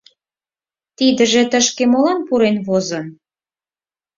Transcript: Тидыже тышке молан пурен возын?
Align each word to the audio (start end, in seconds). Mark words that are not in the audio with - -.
Тидыже 0.97 1.43
тышке 1.51 1.83
молан 1.91 2.19
пурен 2.27 2.57
возын? 2.67 3.05